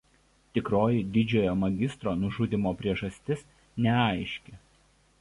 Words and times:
Tikroji 0.57 1.03
didžiojo 1.17 1.53
magistro 1.65 2.15
nužudymo 2.23 2.75
priežastis 2.83 3.49
neaiški. 3.87 4.61